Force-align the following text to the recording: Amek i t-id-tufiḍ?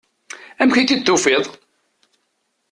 Amek 0.61 0.77
i 0.79 0.83
t-id-tufiḍ? 0.89 1.45